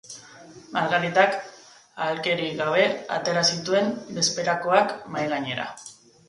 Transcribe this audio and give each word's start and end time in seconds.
Margaritak 0.77 1.35
ahalkerik 2.05 2.55
gabe 2.61 2.87
atera 3.19 3.45
zituen 3.53 3.93
bezperakoak 4.17 4.97
mahai 5.13 5.29
gainera. 5.37 5.69